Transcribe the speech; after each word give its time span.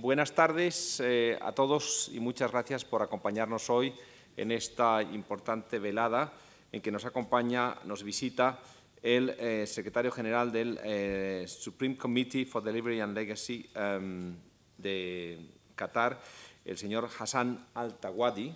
buenas 0.00 0.32
tardes 0.32 0.98
eh, 1.04 1.38
a 1.42 1.52
todos 1.52 2.10
y 2.12 2.20
muchas 2.20 2.50
gracias 2.50 2.86
por 2.86 3.02
acompañarnos 3.02 3.68
hoy 3.68 3.92
en 4.34 4.50
esta 4.50 5.02
importante 5.02 5.78
velada 5.78 6.32
en 6.72 6.80
que 6.80 6.90
nos 6.90 7.04
acompaña, 7.04 7.76
nos 7.84 8.02
visita 8.02 8.60
el 9.02 9.30
eh, 9.38 9.66
secretario 9.66 10.10
general 10.10 10.52
del 10.52 10.80
eh, 10.82 11.44
Supreme 11.46 11.98
Committee 11.98 12.46
for 12.46 12.62
Delivery 12.62 13.00
and 13.00 13.14
Legacy 13.14 13.68
em, 13.74 14.36
de 14.78 15.38
Qatar, 15.74 16.22
el 16.64 16.78
señor 16.78 17.08
Hassan 17.18 17.66
Al-Tawadi, 17.74 18.54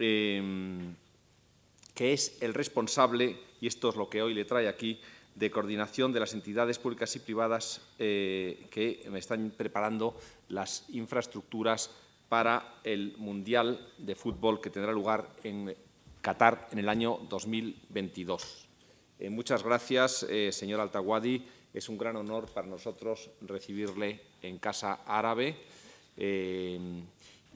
em, 0.00 0.96
que 1.94 2.12
es 2.12 2.38
el 2.40 2.54
responsable, 2.54 3.38
y 3.60 3.68
esto 3.68 3.90
es 3.90 3.96
lo 3.96 4.08
que 4.08 4.22
hoy 4.22 4.34
le 4.34 4.44
trae 4.44 4.66
aquí, 4.66 5.00
de 5.34 5.50
coordinación 5.50 6.12
de 6.12 6.20
las 6.20 6.34
entidades 6.34 6.78
públicas 6.78 7.14
y 7.16 7.20
privadas 7.20 7.80
eh, 7.98 8.66
que 8.70 9.08
están 9.14 9.52
preparando 9.56 10.16
las 10.48 10.84
infraestructuras 10.90 11.90
para 12.28 12.80
el 12.84 13.14
Mundial 13.18 13.92
de 13.98 14.14
Fútbol 14.14 14.60
que 14.60 14.70
tendrá 14.70 14.92
lugar 14.92 15.28
en 15.42 15.74
Qatar 16.20 16.68
en 16.72 16.78
el 16.78 16.88
año 16.88 17.18
2022. 17.28 18.68
Eh, 19.18 19.30
muchas 19.30 19.62
gracias, 19.62 20.24
eh, 20.28 20.50
señor 20.52 20.80
Altawadi. 20.80 21.44
Es 21.72 21.88
un 21.88 21.98
gran 21.98 22.16
honor 22.16 22.50
para 22.52 22.66
nosotros 22.66 23.30
recibirle 23.40 24.20
en 24.42 24.58
Casa 24.58 25.00
Árabe 25.06 25.56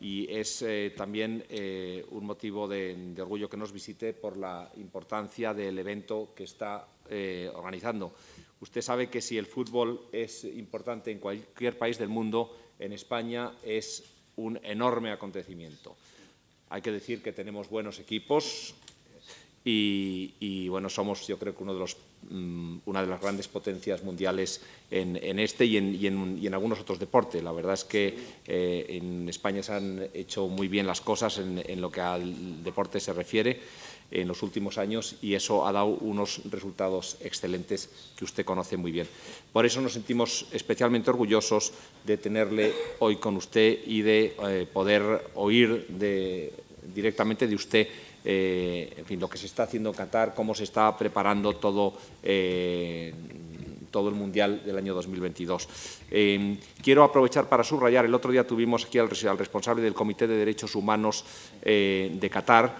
y 0.01 0.27
es 0.31 0.65
también 0.97 1.45
un 2.11 2.27
motivo 2.27 2.69
de, 2.69 3.15
orgullo 3.19 3.49
que 3.49 3.57
nos 3.57 3.73
visite 3.73 4.13
por 4.13 4.37
la 4.37 4.71
importancia 4.77 5.55
del 5.55 5.79
evento 5.79 6.33
que 6.35 6.45
está 6.45 6.87
eh, 7.09 7.51
organizando. 7.55 8.13
Usted 8.61 8.83
sabe 8.83 9.09
que 9.09 9.21
si 9.21 9.39
el 9.39 9.47
fútbol 9.47 10.09
es 10.13 10.45
importante 10.45 11.11
en 11.11 11.19
cualquier 11.19 11.79
país 11.79 11.99
del 11.99 12.09
mundo, 12.09 12.57
en 12.79 12.93
España 12.93 13.53
es 13.63 14.03
un 14.37 14.59
enorme 14.63 15.13
acontecimiento. 15.13 15.97
Hay 16.71 16.83
que 16.83 16.91
decir 16.91 17.23
que 17.23 17.33
tenemos 17.33 17.69
buenos 17.69 18.01
equipos 18.01 18.75
y, 19.63 20.69
bueno, 20.69 20.89
somos 20.89 21.27
yo 21.27 21.39
creo 21.39 21.55
que 21.55 21.63
uno 21.63 21.75
de 21.75 21.81
los, 21.81 21.97
una 22.31 23.03
de 23.03 23.07
las 23.07 23.21
grandes 23.21 23.49
potencias 23.49 24.03
mundiales 24.03 24.61
en, 24.91 25.39
este 25.39 25.65
y 25.65 25.77
en, 25.77 26.55
algunos 26.55 26.81
otros 26.81 26.99
deportes. 26.99 27.43
La 27.43 27.53
verdad 27.53 27.75
es 27.75 27.85
que 27.85 28.17
eh, 28.47 28.87
en 28.89 29.29
España 29.29 29.63
se 29.63 29.73
han 29.73 30.09
hecho 30.15 30.49
muy 30.49 30.69
bien 30.69 30.87
las 30.87 31.01
cosas 31.01 31.39
en 31.39 31.81
lo 31.81 31.91
que 31.91 32.01
al 32.01 32.63
deporte 32.63 33.01
se 33.01 33.13
refiere 33.13 33.61
en 34.11 34.29
los 34.29 34.43
últimos 34.43 34.79
años 34.79 35.17
y 35.23 35.35
eso 35.35 35.67
ha 35.67 35.73
dado 35.73 35.87
unos 35.87 36.43
resultados 36.51 37.17
excelentes 37.21 37.91
que 38.17 38.25
usted 38.25 38.45
conoce 38.45 38.77
muy 38.77 38.93
bien. 38.93 39.09
Por 39.53 39.67
eso 39.67 39.81
nos 39.81 39.95
sentimos 39.95 40.47
especialmente 40.53 41.11
orgullosos 41.11 41.73
de 42.05 42.17
tenerle 42.17 42.73
hoy 43.01 43.17
con 43.17 43.37
usted 43.37 43.79
y 43.87 44.03
de 44.03 44.37
eh, 44.49 44.67
poder 44.73 45.31
oír 45.35 45.87
directamente 46.95 47.47
de 47.47 47.55
usted 47.55 47.89
eh, 48.27 48.93
en 48.99 49.05
fin, 49.07 49.21
lo 49.21 49.31
que 49.31 49.39
se 49.39 49.47
está 49.47 49.63
haciendo 49.63 49.91
en 49.91 49.95
Qatar, 49.95 50.35
cómo 50.35 50.55
se 50.55 50.65
está 50.65 50.99
preparando 50.99 51.55
todo, 51.55 51.95
eh, 52.23 53.15
todo 53.91 54.09
el 54.09 54.17
Mundial 54.17 54.63
del 54.67 54.77
año 54.77 54.95
2022. 54.95 55.69
quiero 56.83 57.05
aprovechar 57.05 57.49
para 57.49 57.63
subrayar, 57.63 58.05
el 58.05 58.15
otro 58.15 58.33
día 58.33 58.47
tuvimos 58.47 58.85
aquí 58.85 58.99
al, 58.99 59.09
al 59.09 59.39
responsable 59.39 59.83
del 59.83 59.95
Comité 59.95 60.27
de 60.27 60.37
Derechos 60.37 60.75
Humanos 60.75 61.25
de 61.63 62.31
Qatar, 62.31 62.77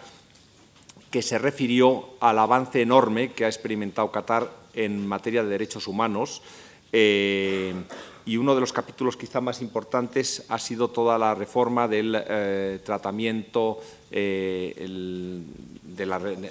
que 1.11 1.23
se 1.23 1.39
refirió 1.39 2.17
al 2.21 2.39
avance 2.39 2.83
enorme 2.83 3.33
que 3.33 3.45
ha 3.45 3.49
experimentado 3.49 4.11
Qatar 4.11 4.51
en 4.75 5.07
materia 5.07 5.43
de 5.43 5.49
derechos 5.49 5.89
humanos. 5.89 6.43
Eh, 6.93 7.75
y 8.27 8.37
uno 8.37 8.55
de 8.55 8.61
los 8.61 8.73
capítulos 8.73 9.17
quizá 9.17 9.41
más 9.41 9.63
importantes 9.63 10.45
ha 10.49 10.59
sido 10.59 10.89
toda 10.89 11.17
la 11.17 11.35
reforma 11.35 11.89
del 11.89 12.23
eh, 12.29 12.81
tratamiento 12.85 13.81
eh, 14.11 14.75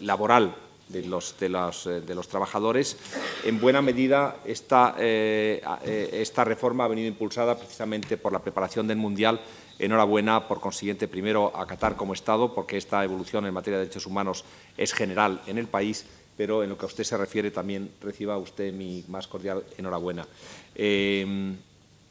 laboral 0.02 0.56
de 0.88 1.06
los, 1.06 1.36
de, 1.40 1.50
los, 1.50 2.28
trabajadores. 2.28 2.98
En 3.44 3.60
buena 3.60 3.82
medida, 3.82 4.38
esta, 4.46 4.96
esta 5.00 6.44
reforma 6.44 6.86
ha 6.86 6.88
venido 6.88 7.08
impulsada 7.08 7.58
precisamente 7.58 8.18
por 8.18 8.32
la 8.32 8.40
preparación 8.40 8.88
del 8.88 8.98
Mundial 8.98 9.42
Enhorabuena, 9.78 10.48
por 10.48 10.62
consiguiente, 10.62 11.10
primero 11.10 11.52
a 11.54 11.68
Qatar 11.68 11.98
como 11.98 12.14
Estado, 12.14 12.54
porque 12.54 12.78
esta 12.78 13.04
evolución 13.04 13.46
en 13.46 13.54
materia 13.54 13.78
de 13.78 13.86
derechos 13.86 14.06
humanos 14.06 14.46
es 14.78 14.94
general 14.94 15.42
en 15.48 15.58
el 15.58 15.68
país, 15.68 16.06
pero 16.38 16.64
en 16.64 16.70
lo 16.70 16.78
que 16.78 16.86
a 16.86 16.88
usted 16.88 17.04
se 17.04 17.18
refiere 17.18 17.52
también 17.52 17.92
reciba 18.02 18.38
usted 18.38 18.74
mi 18.74 19.04
más 19.08 19.28
cordial 19.28 19.64
enhorabuena. 19.78 20.28
Eh, 20.76 21.54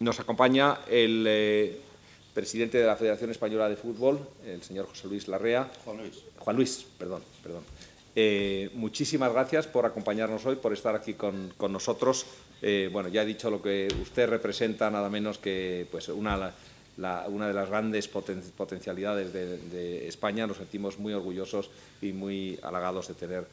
nos 0.00 0.20
acompaña 0.20 0.78
el 0.88 1.24
eh, 1.28 1.80
presidente 2.32 2.78
de 2.78 2.86
la 2.86 2.96
Federación 2.96 3.30
Española 3.30 3.68
de 3.68 3.76
Fútbol, 3.76 4.18
el 4.46 4.62
señor 4.62 4.86
José 4.86 5.08
Luis 5.08 5.28
Larrea. 5.28 5.70
Juan 5.84 5.98
Luis. 5.98 6.22
Juan 6.38 6.56
Luis, 6.56 6.86
perdón, 6.98 7.22
perdón. 7.42 7.62
Eh, 8.16 8.70
muchísimas 8.74 9.32
gracias 9.32 9.66
por 9.66 9.86
acompañarnos 9.86 10.44
hoy, 10.46 10.56
por 10.56 10.72
estar 10.72 10.94
aquí 10.94 11.14
con, 11.14 11.52
nosotros. 11.70 12.26
bueno, 12.92 13.08
ya 13.08 13.22
he 13.22 13.26
dicho 13.26 13.50
lo 13.50 13.60
que 13.60 13.88
usted 14.00 14.28
representa, 14.28 14.90
nada 14.90 15.10
menos 15.10 15.38
que 15.38 15.86
pues, 15.90 16.08
una 16.08 16.54
una 16.96 17.48
de 17.48 17.54
las 17.54 17.68
grandes 17.68 18.08
potencialidades 18.08 19.32
de, 19.32 20.06
España. 20.08 20.46
Nos 20.46 20.58
sentimos 20.58 20.98
muy 20.98 21.12
orgullosos 21.12 21.70
y 22.00 22.12
muy 22.12 22.58
halagados 22.62 23.08
de, 23.08 23.14
tener, 23.14 23.46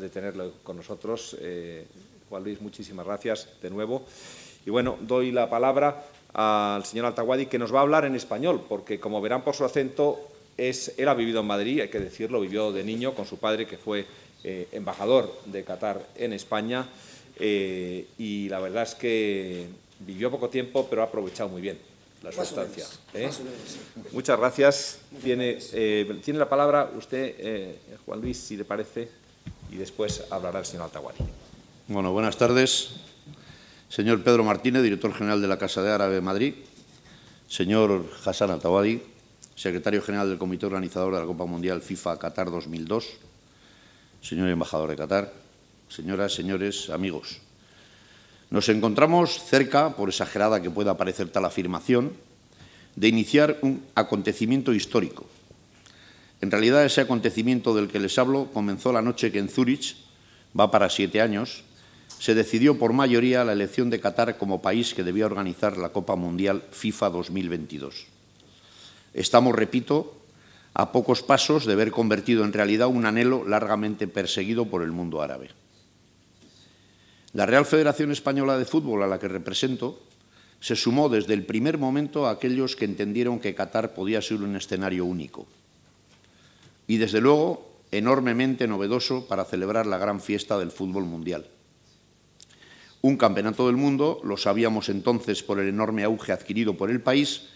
de 0.00 0.08
tenerlo 0.08 0.52
con 0.62 0.76
nosotros. 0.76 1.36
Eh, 1.40 1.86
Juan 2.28 2.44
Luis, 2.44 2.60
muchísimas 2.60 3.06
gracias 3.06 3.48
de 3.62 3.70
nuevo. 3.70 4.04
Y 4.66 4.70
bueno, 4.70 4.96
doy 5.00 5.30
la 5.30 5.48
palabra 5.50 6.04
al 6.32 6.84
señor 6.84 7.06
Altaguadi, 7.06 7.46
que 7.46 7.58
nos 7.58 7.72
va 7.72 7.78
a 7.78 7.82
hablar 7.82 8.04
en 8.04 8.16
español, 8.16 8.64
porque 8.68 8.98
como 8.98 9.20
verán 9.20 9.44
por 9.44 9.54
su 9.54 9.64
acento, 9.64 10.20
es, 10.56 10.94
él 10.96 11.08
ha 11.08 11.14
vivido 11.14 11.40
en 11.40 11.46
Madrid, 11.46 11.80
hay 11.80 11.88
que 11.88 12.00
decirlo, 12.00 12.40
vivió 12.40 12.72
de 12.72 12.82
niño 12.82 13.14
con 13.14 13.26
su 13.26 13.38
padre, 13.38 13.66
que 13.66 13.76
fue 13.76 14.06
eh, 14.42 14.68
embajador 14.72 15.32
de 15.46 15.64
Qatar 15.64 16.04
en 16.16 16.32
España, 16.32 16.86
eh, 17.38 18.06
y 18.18 18.48
la 18.48 18.60
verdad 18.60 18.82
es 18.82 18.94
que 18.94 19.66
vivió 20.00 20.30
poco 20.30 20.48
tiempo, 20.48 20.86
pero 20.88 21.02
ha 21.02 21.06
aprovechado 21.06 21.48
muy 21.48 21.62
bien 21.62 21.78
la 22.22 22.32
sustancia. 22.32 22.86
¿eh? 23.12 23.30
Muchas 24.12 24.38
gracias. 24.38 24.98
Tiene, 25.22 25.58
tiene 26.24 26.38
la 26.38 26.48
palabra 26.48 26.90
usted, 26.96 27.76
Juan 28.06 28.20
Luis, 28.20 28.38
si 28.38 28.56
le 28.56 28.64
parece, 28.64 29.08
y 29.74 29.76
después 29.76 30.22
hablará 30.30 30.60
el 30.60 30.64
señor 30.64 30.84
Altaguari. 30.84 31.18
Bueno, 31.88 32.12
buenas 32.12 32.38
tardes. 32.38 32.94
Señor 33.88 34.22
Pedro 34.22 34.44
Martínez, 34.44 34.82
director 34.82 35.12
general 35.12 35.42
de 35.42 35.48
la 35.48 35.58
Casa 35.58 35.82
de 35.82 35.90
Árabe 35.90 36.20
Madrid. 36.20 36.54
Señor 37.48 38.06
Hassan 38.24 38.50
Altawadi, 38.52 39.02
secretario 39.56 40.00
general 40.00 40.28
del 40.28 40.38
Comité 40.38 40.66
Organizador 40.66 41.12
de 41.14 41.20
la 41.20 41.26
Copa 41.26 41.44
Mundial 41.44 41.82
FIFA 41.82 42.18
Qatar 42.18 42.50
2002. 42.50 43.04
Señor 44.22 44.48
embajador 44.48 44.90
de 44.90 44.96
Qatar. 44.96 45.32
Señoras, 45.88 46.32
señores, 46.32 46.88
amigos. 46.90 47.40
Nos 48.50 48.68
encontramos 48.68 49.42
cerca, 49.42 49.96
por 49.96 50.08
exagerada 50.08 50.62
que 50.62 50.70
pueda 50.70 50.96
parecer 50.96 51.28
tal 51.28 51.44
afirmación, 51.44 52.12
de 52.94 53.08
iniciar 53.08 53.58
un 53.62 53.84
acontecimiento 53.96 54.72
histórico. 54.72 55.26
En 56.44 56.50
realidad, 56.50 56.84
ese 56.84 57.00
acontecimiento 57.00 57.74
del 57.74 57.88
que 57.88 57.98
les 57.98 58.18
hablo 58.18 58.50
comenzó 58.52 58.92
la 58.92 59.00
noche 59.00 59.32
que 59.32 59.38
en 59.38 59.48
Zúrich, 59.48 59.96
va 60.52 60.70
para 60.70 60.90
siete 60.90 61.22
años, 61.22 61.64
se 62.18 62.34
decidió 62.34 62.78
por 62.78 62.92
mayoría 62.92 63.44
la 63.44 63.54
elección 63.54 63.88
de 63.88 63.98
Qatar 63.98 64.36
como 64.36 64.60
país 64.60 64.92
que 64.92 65.02
debía 65.02 65.24
organizar 65.24 65.78
la 65.78 65.88
Copa 65.88 66.16
Mundial 66.16 66.62
FIFA 66.70 67.08
2022. 67.08 68.04
Estamos, 69.14 69.54
repito, 69.54 70.20
a 70.74 70.92
pocos 70.92 71.22
pasos 71.22 71.64
de 71.64 71.76
ver 71.76 71.90
convertido 71.90 72.44
en 72.44 72.52
realidad 72.52 72.88
un 72.88 73.06
anhelo 73.06 73.48
largamente 73.48 74.06
perseguido 74.06 74.66
por 74.66 74.82
el 74.82 74.92
mundo 74.92 75.22
árabe. 75.22 75.48
La 77.32 77.46
Real 77.46 77.64
Federación 77.64 78.12
Española 78.12 78.58
de 78.58 78.66
Fútbol, 78.66 79.02
a 79.02 79.06
la 79.06 79.18
que 79.18 79.28
represento, 79.28 80.02
se 80.60 80.76
sumó 80.76 81.08
desde 81.08 81.32
el 81.32 81.46
primer 81.46 81.78
momento 81.78 82.26
a 82.26 82.32
aquellos 82.32 82.76
que 82.76 82.84
entendieron 82.84 83.40
que 83.40 83.54
Qatar 83.54 83.94
podía 83.94 84.20
ser 84.20 84.42
un 84.42 84.56
escenario 84.56 85.06
único. 85.06 85.46
Y 86.86 86.98
desde 86.98 87.20
luego, 87.20 87.70
enormemente 87.90 88.66
novedoso 88.66 89.26
para 89.26 89.44
celebrar 89.44 89.86
la 89.86 89.98
gran 89.98 90.20
fiesta 90.20 90.58
del 90.58 90.70
fútbol 90.70 91.04
mundial. 91.04 91.46
Un 93.02 93.16
campeonato 93.16 93.66
del 93.66 93.76
mundo, 93.76 94.20
lo 94.24 94.36
sabíamos 94.36 94.88
entonces 94.88 95.42
por 95.42 95.60
el 95.60 95.68
enorme 95.68 96.04
auge 96.04 96.32
adquirido 96.32 96.76
por 96.76 96.90
el 96.90 97.00
país, 97.00 97.48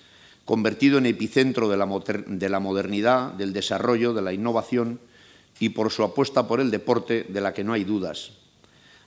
convertido 0.44 0.98
en 0.98 1.06
epicentro 1.06 1.68
de 1.68 1.76
la, 1.76 1.86
de 2.26 2.48
la 2.48 2.60
modernidad, 2.60 3.32
del 3.32 3.52
desarrollo, 3.52 4.12
de 4.12 4.22
la 4.22 4.32
innovación 4.32 5.00
y 5.58 5.70
por 5.70 5.90
su 5.90 6.02
apuesta 6.04 6.46
por 6.46 6.60
el 6.60 6.70
deporte 6.70 7.24
de 7.28 7.40
la 7.40 7.52
que 7.52 7.64
no 7.64 7.72
hay 7.72 7.84
dudas, 7.84 8.32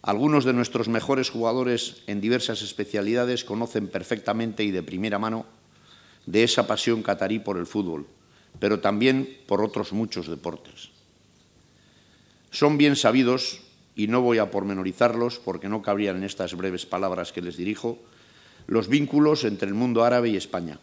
algunos 0.01 0.45
de 0.45 0.53
nuestros 0.53 0.87
mejores 0.87 1.29
jugadores 1.29 2.01
en 2.07 2.21
diversas 2.21 2.63
especialidades 2.63 3.43
conocen 3.43 3.87
perfectamente 3.87 4.63
y 4.63 4.71
de 4.71 4.81
primera 4.81 5.19
mano 5.19 5.45
de 6.25 6.43
esa 6.43 6.65
pasión 6.65 7.03
catarí 7.03 7.37
por 7.37 7.57
el 7.57 7.67
fútbol, 7.67 8.07
pero 8.59 8.79
también 8.79 9.37
por 9.47 9.61
otros 9.63 9.93
muchos 9.93 10.27
deportes. 10.27 10.89
Son 12.51 12.77
bien 12.77 12.95
sabidos, 12.95 13.61
y 13.95 14.07
no 14.07 14.21
voy 14.21 14.37
a 14.37 14.51
pormenorizarlos 14.51 15.39
porque 15.39 15.69
no 15.69 15.81
cabrían 15.81 16.17
en 16.17 16.23
estas 16.23 16.55
breves 16.55 16.85
palabras 16.85 17.31
que 17.31 17.41
les 17.41 17.57
dirijo, 17.57 17.99
los 18.67 18.87
vínculos 18.87 19.43
entre 19.43 19.67
el 19.67 19.73
mundo 19.73 20.03
árabe 20.03 20.29
y 20.29 20.37
España. 20.37 20.79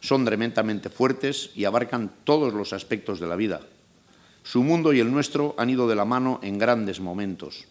Son 0.00 0.24
tremendamente 0.24 0.90
fuertes 0.90 1.50
y 1.54 1.64
abarcan 1.64 2.12
todos 2.24 2.52
los 2.52 2.72
aspectos 2.72 3.20
de 3.20 3.26
la 3.26 3.36
vida. 3.36 3.60
Su 4.42 4.62
mundo 4.62 4.92
y 4.92 4.98
el 4.98 5.12
nuestro 5.12 5.54
han 5.56 5.70
ido 5.70 5.86
de 5.86 5.94
la 5.94 6.04
mano 6.04 6.40
en 6.42 6.58
grandes 6.58 6.98
momentos. 6.98 7.66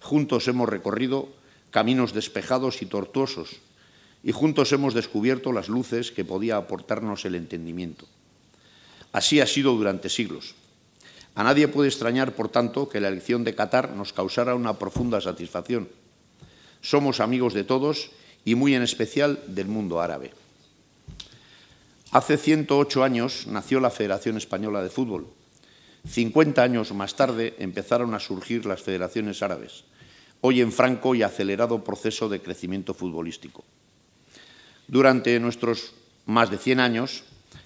Juntos 0.00 0.46
hemos 0.46 0.68
recorrido 0.68 1.28
caminos 1.70 2.14
despejados 2.14 2.82
y 2.82 2.86
tortuosos, 2.86 3.56
y 4.22 4.30
juntos 4.30 4.72
hemos 4.72 4.94
descubierto 4.94 5.52
las 5.52 5.68
luces 5.68 6.12
que 6.12 6.24
podía 6.24 6.56
aportarnos 6.56 7.24
el 7.24 7.34
entendimiento. 7.34 8.06
Así 9.14 9.40
ha 9.40 9.46
sido 9.46 9.72
durante 9.78 10.10
siglos. 10.10 10.56
A 11.36 11.44
nadie 11.46 11.68
puede 11.68 11.88
extrañar, 11.88 12.34
por 12.34 12.48
tanto, 12.50 12.88
que 12.88 12.98
la 12.98 13.06
elección 13.06 13.44
de 13.44 13.54
Qatar 13.54 13.94
nos 13.94 14.12
causara 14.12 14.56
una 14.56 14.74
profunda 14.74 15.20
satisfacción. 15.20 15.88
Somos 16.82 17.20
amigos 17.20 17.54
de 17.54 17.62
todos 17.62 18.10
y 18.44 18.56
muy 18.56 18.74
en 18.74 18.82
especial 18.82 19.38
del 19.46 19.68
mundo 19.68 20.00
árabe. 20.02 20.32
Hace 22.10 22.36
108 22.36 23.04
años 23.04 23.46
nació 23.46 23.78
la 23.78 23.90
Federación 23.90 24.36
Española 24.36 24.82
de 24.82 24.90
Fútbol. 24.90 25.28
50 26.08 26.60
años 26.60 26.92
más 26.92 27.14
tarde 27.14 27.54
empezaron 27.60 28.14
a 28.14 28.20
surgir 28.20 28.66
las 28.66 28.82
federaciones 28.82 29.42
árabes, 29.42 29.84
hoy 30.40 30.60
en 30.60 30.72
franco 30.72 31.14
y 31.14 31.22
acelerado 31.22 31.84
proceso 31.84 32.28
de 32.28 32.42
crecimiento 32.42 32.94
futbolístico. 32.94 33.64
Durante 34.88 35.38
nuestros 35.38 35.92
más 36.26 36.50
de 36.50 36.58
100 36.58 36.80
años, 36.80 37.22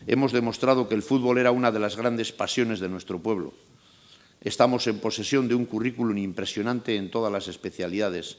hemos 0.06 0.32
demostrado 0.32 0.88
que 0.88 0.94
el 0.94 1.02
fútbol 1.02 1.38
era 1.38 1.50
una 1.50 1.72
de 1.72 1.80
las 1.80 1.96
grandes 1.96 2.32
pasiones 2.32 2.80
de 2.80 2.88
nuestro 2.88 3.18
pueblo. 3.18 3.52
Estamos 4.40 4.86
en 4.86 5.00
posesión 5.00 5.48
de 5.48 5.54
un 5.54 5.66
currículum 5.66 6.16
impresionante 6.18 6.96
en 6.96 7.10
todas 7.10 7.32
las 7.32 7.48
especialidades. 7.48 8.38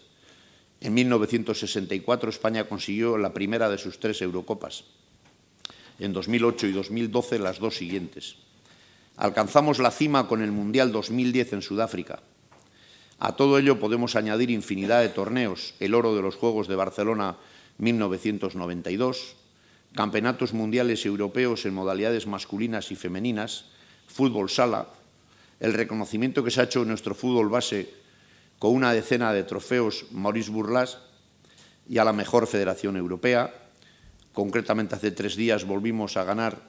En 0.82 0.94
1964 0.94 2.30
España 2.30 2.70
consiguió 2.70 3.18
la 3.18 3.34
primera 3.34 3.70
de 3.70 3.78
sus 3.78 4.00
tres 4.00 4.22
Eurocopas. 4.22 4.86
En 6.00 6.14
2008 6.14 6.68
y 6.68 6.72
2012 6.72 7.40
las 7.40 7.60
dos 7.60 7.76
siguientes. 7.76 8.38
Alcanzamos 9.18 9.80
la 9.80 9.92
cima 9.92 10.30
con 10.30 10.42
el 10.42 10.54
Mundial 10.54 10.94
2010 10.94 11.54
en 11.54 11.62
Sudáfrica. 11.62 12.22
A 13.20 13.36
todo 13.36 13.58
ello 13.58 13.78
podemos 13.78 14.16
añadir 14.16 14.50
infinidad 14.50 15.02
de 15.02 15.10
torneos, 15.10 15.74
el 15.82 15.94
oro 15.94 16.16
de 16.16 16.22
los 16.22 16.36
Juegos 16.36 16.70
de 16.70 16.78
Barcelona 16.78 17.36
1992, 17.80 19.36
campeonatos 19.96 20.54
mundiales 20.54 21.06
europeos 21.06 21.66
en 21.66 21.74
modalidades 21.74 22.28
masculinas 22.28 22.92
y 22.92 22.96
femeninas, 22.96 23.66
fútbol 24.08 24.50
sala, 24.50 24.88
el 25.60 25.74
reconocimiento 25.74 26.44
que 26.44 26.52
se 26.52 26.62
ha 26.62 26.66
hecho 26.66 26.82
en 26.84 26.90
nuestro 26.90 27.16
fútbol 27.16 27.50
base 27.50 27.90
con 28.60 28.74
una 28.74 28.94
decena 28.94 29.34
de 29.34 29.44
trofeos 29.44 30.06
Maurice 30.12 30.52
Burlas 30.52 31.00
y 31.88 31.98
a 31.98 32.04
la 32.04 32.14
mejor 32.14 32.48
federación 32.48 32.98
europea. 32.98 33.54
Concretamente, 34.34 34.96
hace 34.96 35.12
tres 35.12 35.36
días 35.36 35.66
volvimos 35.66 36.18
a 36.18 36.24
ganar, 36.24 36.62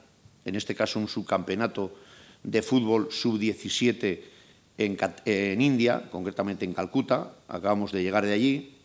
en 0.45 0.55
este 0.55 0.75
caso, 0.75 0.99
un 0.99 1.07
subcampeonato 1.07 1.93
de 2.43 2.61
fútbol 2.61 3.09
sub-17 3.11 4.21
en, 4.77 4.97
en 5.25 5.61
India, 5.61 6.09
concretamente 6.11 6.65
en 6.65 6.73
Calcuta. 6.73 7.33
Acabamos 7.47 7.91
de 7.91 8.03
llegar 8.03 8.25
de 8.25 8.33
allí 8.33 8.80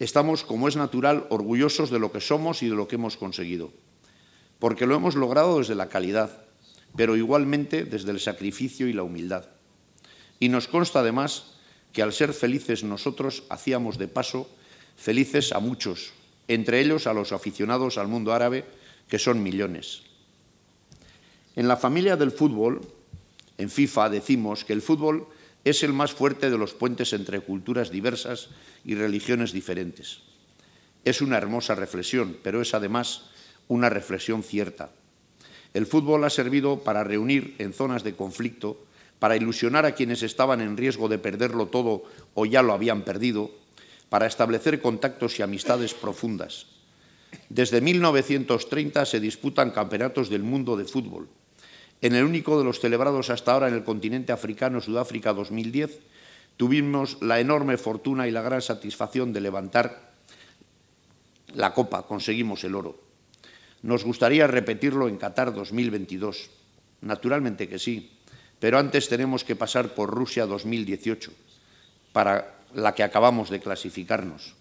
estamos, 0.00 0.42
como 0.42 0.66
es 0.66 0.74
natural, 0.74 1.26
orgullosos 1.28 1.90
de 1.90 2.00
lo 2.00 2.10
que 2.10 2.20
somos 2.20 2.62
y 2.62 2.68
de 2.68 2.74
lo 2.74 2.88
que 2.88 2.96
hemos 2.96 3.16
conseguido, 3.16 3.70
porque 4.58 4.86
lo 4.86 4.96
hemos 4.96 5.14
logrado 5.14 5.58
desde 5.58 5.76
la 5.76 5.88
calidad, 5.88 6.42
pero 6.96 7.16
igualmente 7.16 7.84
desde 7.84 8.10
el 8.10 8.18
sacrificio 8.18 8.88
y 8.88 8.92
la 8.92 9.04
humildad. 9.04 9.44
Y 10.40 10.48
nos 10.48 10.66
consta 10.66 11.00
además 11.00 11.52
que 11.92 12.02
al 12.02 12.12
ser 12.12 12.32
felices 12.32 12.82
nosotros 12.82 13.44
hacíamos 13.50 13.98
de 13.98 14.08
paso 14.08 14.48
felices 14.96 15.52
a 15.52 15.60
muchos, 15.60 16.12
entre 16.48 16.80
ellos 16.80 17.06
a 17.06 17.12
los 17.12 17.32
aficionados 17.32 17.98
al 17.98 18.08
mundo 18.08 18.32
árabe, 18.32 18.64
que 19.08 19.18
son 19.18 19.42
millones. 19.42 20.02
En 21.56 21.68
la 21.68 21.76
familia 21.76 22.16
del 22.16 22.30
fútbol, 22.30 22.80
en 23.58 23.68
FIFA, 23.68 24.08
decimos 24.08 24.64
que 24.64 24.72
el 24.72 24.82
fútbol 24.82 25.26
es 25.64 25.82
el 25.82 25.92
más 25.92 26.12
fuerte 26.12 26.50
de 26.50 26.58
los 26.58 26.74
puentes 26.74 27.12
entre 27.12 27.40
culturas 27.40 27.90
diversas 27.90 28.48
y 28.84 28.94
religiones 28.94 29.52
diferentes. 29.52 30.22
Es 31.04 31.20
una 31.20 31.36
hermosa 31.36 31.74
reflexión, 31.74 32.36
pero 32.42 32.60
es 32.60 32.74
además 32.74 33.30
una 33.68 33.88
reflexión 33.88 34.42
cierta. 34.42 34.90
El 35.72 35.86
fútbol 35.86 36.24
ha 36.24 36.30
servido 36.30 36.80
para 36.80 37.04
reunir 37.04 37.54
en 37.58 37.72
zonas 37.72 38.02
de 38.02 38.14
conflicto, 38.14 38.84
para 39.18 39.36
ilusionar 39.36 39.86
a 39.86 39.94
quienes 39.94 40.22
estaban 40.22 40.60
en 40.60 40.76
riesgo 40.76 41.08
de 41.08 41.18
perderlo 41.18 41.66
todo 41.66 42.04
o 42.34 42.46
ya 42.46 42.62
lo 42.62 42.72
habían 42.72 43.02
perdido, 43.02 43.50
para 44.08 44.26
establecer 44.26 44.80
contactos 44.80 45.38
y 45.38 45.42
amistades 45.42 45.94
profundas. 45.94 46.66
Desde 47.48 47.80
1930 47.80 49.06
se 49.06 49.20
disputan 49.20 49.70
campeonatos 49.70 50.28
del 50.28 50.42
mundo 50.42 50.76
de 50.76 50.84
fútbol. 50.84 51.28
En 52.02 52.14
el 52.14 52.24
único 52.24 52.58
de 52.58 52.64
los 52.64 52.80
celebrados 52.80 53.30
hasta 53.30 53.52
ahora 53.52 53.68
en 53.68 53.74
el 53.74 53.84
continente 53.84 54.32
africano, 54.32 54.80
Sudáfrica 54.80 55.34
2010, 55.34 55.98
tuvimos 56.56 57.20
la 57.20 57.40
enorme 57.40 57.76
fortuna 57.76 58.26
y 58.26 58.30
la 58.30 58.42
gran 58.42 58.62
satisfacción 58.62 59.32
de 59.32 59.40
levantar 59.40 60.10
la 61.54 61.74
copa, 61.74 62.06
conseguimos 62.06 62.64
el 62.64 62.74
oro. 62.74 63.00
Nos 63.82 64.04
gustaría 64.04 64.46
repetirlo 64.46 65.08
en 65.08 65.16
Qatar 65.16 65.52
2022. 65.54 66.50
Naturalmente 67.02 67.68
que 67.68 67.78
sí, 67.78 68.12
pero 68.58 68.78
antes 68.78 69.08
tenemos 69.08 69.42
que 69.42 69.56
pasar 69.56 69.94
por 69.94 70.10
Rusia 70.10 70.46
2018, 70.46 71.32
para 72.12 72.60
la 72.74 72.94
que 72.94 73.02
acabamos 73.02 73.50
de 73.50 73.60
clasificarnos. 73.60 74.54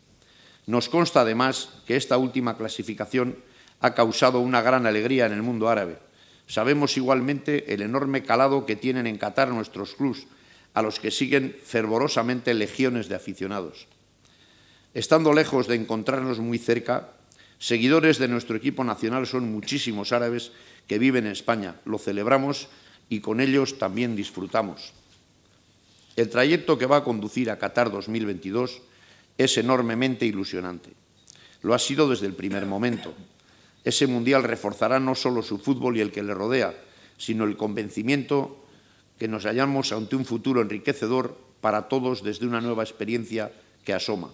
Nos 0.67 0.87
consta 0.87 1.21
además 1.21 1.69
que 1.85 1.95
esta 1.95 2.17
última 2.17 2.57
clasificación 2.57 3.37
ha 3.81 3.93
causado 3.93 4.39
una 4.39 4.61
gran 4.61 4.85
alegría 4.85 5.25
en 5.25 5.33
el 5.33 5.41
mundo 5.41 5.69
árabe. 5.69 6.08
Sabemos 6.49 6.97
igualmente 6.97 7.75
el 7.75 7.83
enorme 7.83 8.23
calado 8.23 8.65
que 8.65 8.75
tienen 8.75 9.05
en 9.05 9.19
Qatar 9.19 9.49
nuestros 9.49 9.93
clubs 9.93 10.25
a 10.73 10.81
los 10.81 10.99
que 10.99 11.11
siguen 11.11 11.55
fervorosamente 11.63 12.55
legiones 12.55 13.07
de 13.07 13.13
aficionados. 13.13 13.85
Estando 14.95 15.31
lejos 15.31 15.67
de 15.67 15.75
encontrarnos 15.75 16.39
muy 16.39 16.57
cerca, 16.57 17.11
seguidores 17.59 18.17
de 18.17 18.27
nuestro 18.27 18.57
equipo 18.57 18.83
nacional 18.83 19.27
son 19.27 19.51
muchísimos 19.51 20.11
árabes 20.11 20.51
que 20.87 20.97
viven 20.97 21.27
en 21.27 21.33
España. 21.33 21.75
Lo 21.85 21.99
celebramos 21.99 22.67
y 23.09 23.19
con 23.19 23.41
ellos 23.41 23.77
también 23.77 24.15
disfrutamos. 24.15 24.91
El 26.15 26.29
trayecto 26.29 26.79
que 26.79 26.87
va 26.87 26.97
a 26.97 27.03
conducir 27.03 27.51
a 27.51 27.59
Qatar 27.59 27.91
2022 27.91 28.81
es 29.37 29.57
enormemente 29.59 30.25
ilusionante. 30.25 30.89
Lo 31.61 31.75
ha 31.75 31.79
sido 31.79 32.09
desde 32.09 32.25
el 32.25 32.33
primer 32.33 32.65
momento. 32.65 33.13
Ese 33.83 34.07
mundial 34.07 34.43
reforzará 34.43 34.99
no 34.99 35.15
solo 35.15 35.41
su 35.41 35.57
fútbol 35.57 35.97
y 35.97 36.01
el 36.01 36.11
que 36.11 36.23
le 36.23 36.33
rodea, 36.33 36.73
sino 37.17 37.45
el 37.45 37.57
convencimiento 37.57 38.57
que 39.17 39.27
nos 39.27 39.43
hallamos 39.43 39.91
ante 39.91 40.15
un 40.15 40.25
futuro 40.25 40.61
enriquecedor 40.61 41.37
para 41.61 41.87
todos 41.87 42.23
desde 42.23 42.47
una 42.47 42.61
nueva 42.61 42.83
experiencia 42.83 43.51
que 43.83 43.93
asoma. 43.93 44.31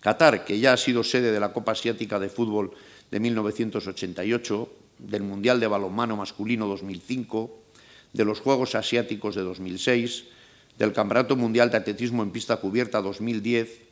Qatar, 0.00 0.44
que 0.44 0.58
ya 0.58 0.72
ha 0.72 0.76
sido 0.76 1.02
sede 1.02 1.32
de 1.32 1.40
la 1.40 1.52
Copa 1.52 1.72
Asiática 1.72 2.20
de 2.20 2.28
Fútbol 2.28 2.70
de 3.10 3.18
1988, 3.18 4.72
del 4.98 5.22
Mundial 5.22 5.58
de 5.58 5.66
Balonmano 5.66 6.16
Masculino 6.16 6.66
2005, 6.68 7.50
de 8.12 8.24
los 8.24 8.40
Juegos 8.40 8.74
Asiáticos 8.74 9.34
de 9.34 9.42
2006, 9.42 10.24
del 10.78 10.92
Campeonato 10.92 11.36
Mundial 11.36 11.70
de 11.70 11.78
Atletismo 11.78 12.22
en 12.22 12.30
Pista 12.30 12.58
Cubierta 12.58 13.02
2010, 13.02 13.85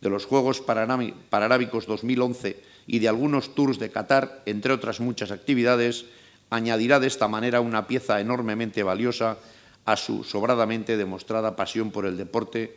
de 0.00 0.10
los 0.10 0.26
Juegos 0.26 0.60
Pararábicos 0.60 1.86
2011 1.86 2.62
y 2.86 2.98
de 2.98 3.08
algunos 3.08 3.54
tours 3.54 3.78
de 3.78 3.90
Qatar, 3.90 4.42
entre 4.46 4.72
otras 4.72 5.00
muchas 5.00 5.30
actividades, 5.30 6.06
añadirá 6.48 7.00
de 7.00 7.06
esta 7.06 7.28
manera 7.28 7.60
una 7.60 7.86
pieza 7.86 8.20
enormemente 8.20 8.82
valiosa 8.82 9.38
a 9.84 9.96
su 9.96 10.24
sobradamente 10.24 10.96
demostrada 10.96 11.56
pasión 11.56 11.90
por 11.90 12.06
el 12.06 12.16
deporte 12.16 12.76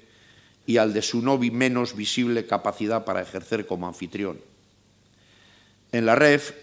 y 0.65 0.77
al 0.77 0.94
de 0.94 1.01
su 1.01 1.22
no 1.22 1.38
menos 1.38 1.96
visible 1.96 2.46
capacidad 2.46 3.06
para 3.06 3.22
ejercer 3.22 3.65
como 3.65 3.88
anfitrión. 3.88 4.39
En 5.92 6.06
la 6.06 6.15
REF 6.15 6.53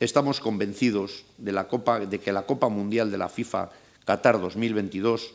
estamos 0.00 0.40
convencidos 0.40 1.24
de, 1.38 1.52
de 2.08 2.20
que 2.20 2.32
la 2.32 2.42
Copa 2.42 2.68
Mundial 2.68 3.10
de 3.10 3.18
la 3.18 3.28
FIFA 3.28 3.70
Qatar 4.04 4.40
2022 4.40 5.34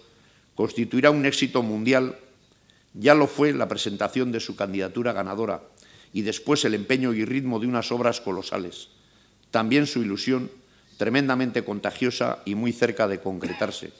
constituirá 0.55 1.11
un 1.11 1.25
éxito 1.25 1.63
mundial. 1.63 2.17
Ya 2.93 3.15
lo 3.15 3.27
fue 3.27 3.53
la 3.53 3.67
presentación 3.67 4.31
de 4.31 4.39
su 4.39 4.55
candidatura 4.55 5.13
ganadora 5.13 5.63
y 6.13 6.21
después 6.21 6.63
el 6.65 6.75
empeño 6.75 7.13
y 7.13 7.25
ritmo 7.25 7.59
de 7.59 7.67
unas 7.67 7.91
obras 7.91 8.21
colosales. 8.21 8.89
También 9.51 9.87
su 9.87 10.01
ilusión 10.01 10.51
tremendamente 10.97 11.63
contagiosa 11.63 12.39
y 12.45 12.55
muy 12.55 12.71
cerca 12.71 13.07
de 13.07 13.19
concretarse. 13.19 13.91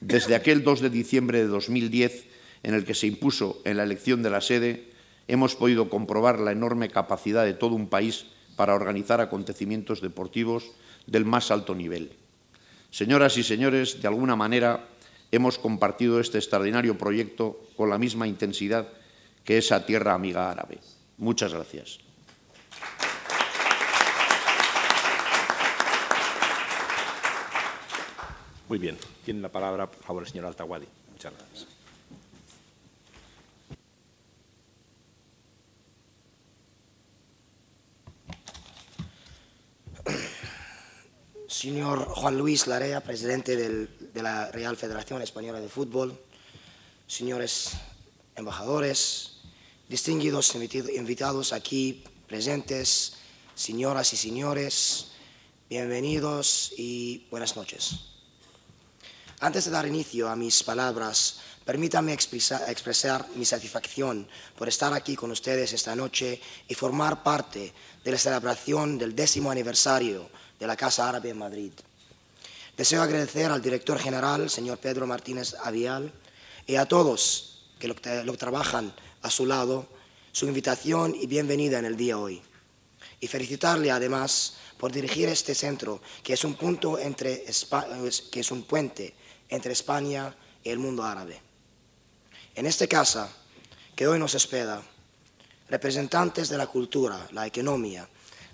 Desde 0.00 0.34
aquel 0.34 0.64
2 0.64 0.80
de 0.80 0.90
diciembre 0.90 1.38
de 1.38 1.46
2010, 1.46 2.26
en 2.64 2.74
el 2.74 2.84
que 2.84 2.94
se 2.94 3.06
impuso 3.06 3.62
en 3.64 3.76
la 3.76 3.84
elección 3.84 4.22
de 4.22 4.30
la 4.30 4.40
sede, 4.40 4.90
hemos 5.28 5.54
podido 5.54 5.88
comprobar 5.88 6.40
la 6.40 6.52
enorme 6.52 6.90
capacidad 6.90 7.44
de 7.44 7.54
todo 7.54 7.74
un 7.74 7.88
país 7.88 8.26
para 8.56 8.74
organizar 8.74 9.20
acontecimientos 9.20 10.00
deportivos 10.00 10.72
del 11.06 11.24
más 11.24 11.50
alto 11.50 11.74
nivel. 11.74 12.12
Señoras 12.90 13.38
y 13.38 13.42
señores, 13.42 14.02
de 14.02 14.08
alguna 14.08 14.36
manera 14.36 14.86
hemos 15.32 15.58
compartido 15.58 16.20
este 16.20 16.38
extraordinario 16.38 16.96
proyecto 16.96 17.58
con 17.76 17.90
la 17.90 17.98
misma 17.98 18.28
intensidad 18.28 18.86
que 19.44 19.58
esa 19.58 19.84
tierra 19.84 20.14
amiga 20.14 20.50
árabe. 20.50 20.78
Muchas 21.16 21.52
gracias. 21.52 21.98
Muy 28.68 28.78
bien. 28.78 28.96
Tiene 29.24 29.40
la 29.40 29.50
palabra, 29.50 29.86
por 29.86 30.02
favor, 30.02 30.22
el 30.22 30.28
señor 30.28 30.46
Altawadi. 30.46 30.86
Muchas 31.12 31.32
gracias. 31.32 31.71
Señor 41.62 42.08
Juan 42.08 42.36
Luis 42.38 42.66
Larea, 42.66 43.00
presidente 43.04 43.56
de 43.56 44.20
la 44.20 44.50
Real 44.50 44.76
Federación 44.76 45.22
Española 45.22 45.60
de 45.60 45.68
Fútbol, 45.68 46.20
señores 47.06 47.74
embajadores, 48.34 49.34
distinguidos 49.88 50.56
invitados 50.56 51.52
aquí 51.52 52.02
presentes, 52.26 53.12
señoras 53.54 54.12
y 54.12 54.16
señores, 54.16 55.12
bienvenidos 55.70 56.72
y 56.76 57.28
buenas 57.30 57.54
noches. 57.54 58.06
Antes 59.38 59.66
de 59.66 59.70
dar 59.70 59.86
inicio 59.86 60.28
a 60.28 60.34
mis 60.34 60.64
palabras, 60.64 61.42
permítanme 61.64 62.12
expresar 62.12 63.28
mi 63.36 63.44
satisfacción 63.44 64.26
por 64.58 64.66
estar 64.66 64.92
aquí 64.92 65.14
con 65.14 65.30
ustedes 65.30 65.72
esta 65.72 65.94
noche 65.94 66.40
y 66.66 66.74
formar 66.74 67.22
parte 67.22 67.72
de 68.02 68.10
la 68.10 68.18
celebración 68.18 68.98
del 68.98 69.14
décimo 69.14 69.52
aniversario 69.52 70.28
de 70.62 70.68
la 70.68 70.76
Casa 70.76 71.08
Árabe 71.08 71.30
en 71.30 71.38
Madrid. 71.38 71.72
Deseo 72.76 73.02
agradecer 73.02 73.50
al 73.50 73.60
director 73.60 73.98
general, 73.98 74.48
señor 74.48 74.78
Pedro 74.78 75.08
Martínez 75.08 75.56
Avial, 75.60 76.12
y 76.68 76.76
a 76.76 76.86
todos 76.86 77.64
que 77.80 77.88
lo, 77.88 78.36
trabajan 78.36 78.94
a 79.22 79.30
su 79.30 79.44
lado, 79.44 79.88
su 80.30 80.46
invitación 80.46 81.16
y 81.20 81.26
bienvenida 81.26 81.80
en 81.80 81.84
el 81.84 81.96
día 81.96 82.16
hoy. 82.16 82.40
Y 83.18 83.26
felicitarle 83.26 83.90
además 83.90 84.58
por 84.78 84.92
dirigir 84.92 85.28
este 85.28 85.52
centro, 85.52 86.00
que 86.22 86.34
es 86.34 86.44
un, 86.44 86.54
punto 86.54 86.96
entre, 86.96 87.44
que 88.30 88.40
es 88.40 88.50
un 88.52 88.62
puente 88.62 89.14
entre 89.48 89.72
España 89.72 90.32
y 90.62 90.70
el 90.70 90.78
mundo 90.78 91.02
árabe. 91.02 91.40
En 92.54 92.66
esta 92.66 92.86
casa 92.86 93.28
que 93.96 94.06
hoy 94.06 94.20
nos 94.20 94.36
espera, 94.36 94.80
representantes 95.68 96.48
de 96.48 96.58
la 96.58 96.68
cultura, 96.68 97.26
la 97.32 97.48
economía, 97.48 98.08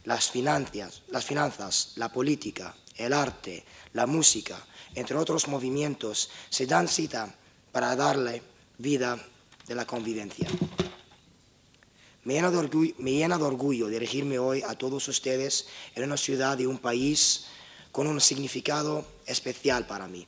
las 0.05 0.31
finanzas, 0.31 1.02
las 1.09 1.25
finanzas, 1.25 1.93
la 1.97 2.12
política, 2.12 2.75
el 2.97 3.12
arte, 3.12 3.64
la 3.93 4.07
música, 4.07 4.59
entre 4.95 5.17
otros 5.17 5.49
movimientos, 5.49 6.31
se 6.49 6.67
dan 6.67 6.88
cita 6.88 7.35
para 7.73 7.95
darle 7.95 8.43
vida 8.78 9.19
de 9.67 9.75
la 9.75 9.87
convivencia. 9.87 10.49
Me 12.25 12.35
llena, 12.35 12.50
de 12.50 12.59
orgullo, 12.59 12.95
me 12.99 13.12
llena 13.12 13.38
de 13.38 13.45
orgullo 13.45 13.88
dirigirme 13.88 14.38
hoy 14.38 14.62
a 14.62 14.75
todos 14.75 15.09
ustedes 15.09 15.67
en 15.95 16.05
una 16.05 16.17
ciudad 16.17 16.59
y 16.59 16.67
un 16.67 16.78
país 16.78 17.47
con 17.93 18.07
un 18.07 18.21
significado 18.21 19.07
especial 19.26 19.87
para 19.87 20.09
mí. 20.09 20.26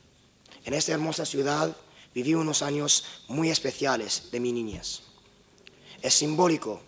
En 0.65 0.73
esta 0.73 0.93
hermosa 0.93 1.25
ciudad 1.25 1.75
viví 2.13 2.33
unos 2.33 2.61
años 2.61 3.03
muy 3.27 3.49
especiales 3.49 4.29
de 4.31 4.39
mi 4.39 4.51
niñez. 4.51 5.01
Es 6.01 6.15
simbólico 6.15 6.81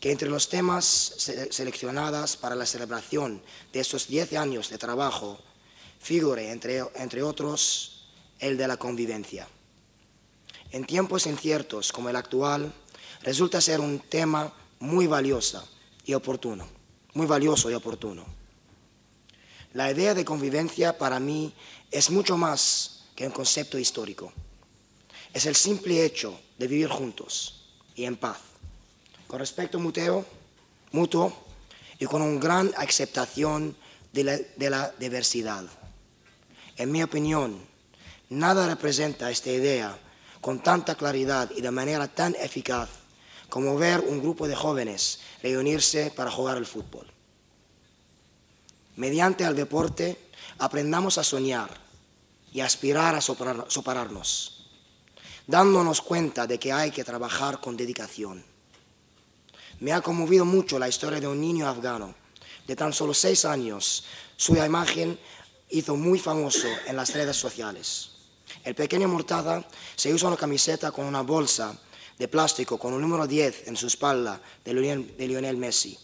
que 0.00 0.10
entre 0.10 0.30
los 0.30 0.48
temas 0.48 0.88
seleccionados 1.50 2.36
para 2.36 2.56
la 2.56 2.64
celebración 2.64 3.42
de 3.72 3.80
estos 3.80 4.08
10 4.08 4.32
años 4.32 4.70
de 4.70 4.78
trabajo 4.78 5.38
figure, 6.00 6.50
entre, 6.50 6.82
entre 6.94 7.22
otros, 7.22 8.08
el 8.38 8.56
de 8.56 8.66
la 8.66 8.78
convivencia. 8.78 9.46
En 10.72 10.86
tiempos 10.86 11.26
inciertos 11.26 11.92
como 11.92 12.08
el 12.08 12.16
actual, 12.16 12.72
resulta 13.22 13.60
ser 13.60 13.80
un 13.80 14.00
tema 14.00 14.50
muy 14.78 15.06
valioso 15.06 15.62
y 16.06 16.14
oportuno, 16.14 16.66
muy 17.12 17.26
valioso 17.26 17.70
y 17.70 17.74
oportuno. 17.74 18.24
La 19.74 19.90
idea 19.90 20.14
de 20.14 20.24
convivencia 20.24 20.96
para 20.96 21.20
mí 21.20 21.52
es 21.90 22.08
mucho 22.10 22.38
más 22.38 23.04
que 23.14 23.26
un 23.26 23.32
concepto 23.32 23.78
histórico. 23.78 24.32
Es 25.34 25.44
el 25.44 25.54
simple 25.54 26.02
hecho 26.04 26.40
de 26.58 26.66
vivir 26.66 26.88
juntos 26.88 27.68
y 27.94 28.04
en 28.04 28.16
paz 28.16 28.49
con 29.30 29.38
respeto 29.38 29.78
mutuo, 29.78 30.24
mutuo 30.90 31.32
y 32.00 32.06
con 32.06 32.20
una 32.20 32.40
gran 32.40 32.72
aceptación 32.76 33.76
de 34.12 34.24
la, 34.68 34.90
diversidad. 34.98 35.64
En 36.76 36.90
mi 36.90 37.00
opinión, 37.00 37.56
nada 38.28 38.66
representa 38.66 39.30
esta 39.30 39.52
idea 39.52 39.96
con 40.40 40.60
tanta 40.60 40.96
claridad 40.96 41.48
y 41.56 41.60
de 41.60 41.70
manera 41.70 42.08
tan 42.08 42.34
eficaz 42.40 42.88
como 43.48 43.76
ver 43.76 44.00
un 44.00 44.20
grupo 44.20 44.48
de 44.48 44.56
jóvenes 44.56 45.20
reunirse 45.44 46.10
para 46.10 46.32
jugar 46.32 46.56
al 46.56 46.66
fútbol. 46.66 47.06
Mediante 48.96 49.44
el 49.44 49.54
deporte 49.54 50.18
aprendamos 50.58 51.18
a 51.18 51.24
soñar 51.24 51.70
y 52.52 52.62
aspirar 52.62 53.14
a 53.14 53.20
superarnos, 53.20 54.66
dándonos 55.46 56.00
cuenta 56.00 56.48
de 56.48 56.58
que 56.58 56.72
hay 56.72 56.90
que 56.90 57.04
trabajar 57.04 57.60
con 57.60 57.76
dedicación 57.76 58.49
me 59.80 59.92
ha 59.92 60.00
conmovido 60.00 60.44
mucho 60.44 60.78
la 60.78 60.88
historia 60.88 61.20
de 61.20 61.26
un 61.26 61.40
niño 61.40 61.68
afgano 61.68 62.14
de 62.66 62.76
tan 62.76 62.92
solo 62.92 63.12
seis 63.14 63.44
años. 63.44 64.04
Su 64.36 64.54
imagen 64.56 65.18
hizo 65.70 65.96
muy 65.96 66.18
famoso 66.18 66.68
en 66.86 66.96
las 66.96 67.12
redes 67.14 67.36
sociales. 67.36 68.10
El 68.62 68.74
pequeño 68.74 69.08
Murtaza 69.08 69.64
se 69.96 70.12
usa 70.12 70.28
una 70.28 70.36
camiseta 70.36 70.92
con 70.92 71.06
una 71.06 71.22
bolsa 71.22 71.76
de 72.18 72.28
plástico 72.28 72.78
con 72.78 72.92
un 72.92 73.00
número 73.00 73.26
10 73.26 73.68
en 73.68 73.76
su 73.76 73.86
espalda 73.86 74.40
de 74.64 74.74
Lionel, 74.74 75.56
Messi. 75.56 75.98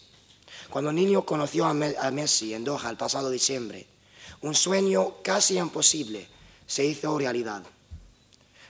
Cuando 0.71 0.91
el 0.91 0.97
niño 0.97 1.27
conoció 1.27 1.67
a 1.67 2.11
Messi 2.11 2.55
en 2.55 2.65
Doha 2.65 2.89
el 2.89 2.97
pasado 2.97 3.31
diciembre, 3.31 3.87
un 4.41 4.55
sueño 4.55 5.23
casi 5.23 5.59
imposible 5.59 6.27
se 6.67 6.85
hizo 6.85 7.19
realidad. 7.19 7.63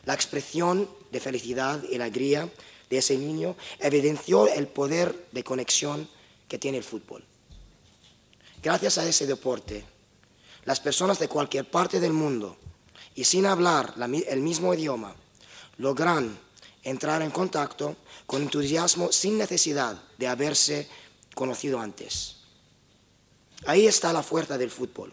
La 0.04 0.14
expresión 0.14 0.88
de 1.12 1.20
felicidad 1.20 1.82
y 1.88 1.94
alegría 1.94 2.48
de 2.90 2.98
ese 2.98 3.16
niño 3.16 3.56
evidenció 3.78 4.48
el 4.48 4.68
poder 4.68 5.28
de 5.32 5.44
conexión 5.44 6.08
que 6.48 6.58
tiene 6.58 6.78
el 6.78 6.84
fútbol. 6.84 7.24
Gracias 8.62 8.98
a 8.98 9.06
ese 9.06 9.26
deporte, 9.26 9.84
las 10.64 10.80
personas 10.80 11.18
de 11.18 11.28
cualquier 11.28 11.70
parte 11.70 12.00
del 12.00 12.12
mundo 12.12 12.56
y 13.14 13.24
sin 13.24 13.46
hablar 13.46 13.94
el 14.28 14.40
mismo 14.40 14.74
idioma 14.74 15.14
logran 15.78 16.38
entrar 16.82 17.22
en 17.22 17.30
contacto 17.30 17.96
con 18.26 18.42
entusiasmo 18.42 19.12
sin 19.12 19.38
necesidad 19.38 20.00
de 20.18 20.28
haberse 20.28 20.88
conocido 21.34 21.80
antes. 21.80 22.36
Ahí 23.66 23.86
está 23.86 24.12
la 24.12 24.22
fuerza 24.22 24.58
del 24.58 24.70
fútbol. 24.70 25.12